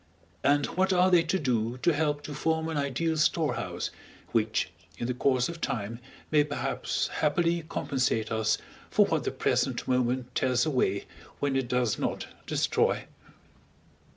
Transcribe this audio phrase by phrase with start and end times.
[0.43, 3.91] And what are they to do to help to form an ideal storehouse,
[4.31, 5.99] which in the course of time
[6.31, 8.57] may perhaps happily compensate us
[8.89, 11.05] for what the present moment tears away
[11.39, 13.03] when it does not destroy?